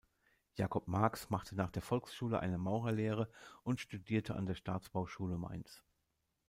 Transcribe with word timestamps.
Jacob 0.55 0.87
Marx 0.87 1.29
machte 1.29 1.55
nach 1.55 1.69
der 1.69 1.83
Volksschule 1.83 2.39
eine 2.39 2.57
Maurerlehre 2.57 3.29
und 3.61 3.79
studierte 3.79 4.33
an 4.35 4.47
der 4.47 4.55
Staatsbauschule 4.55 5.37
Mainz. 5.37 5.83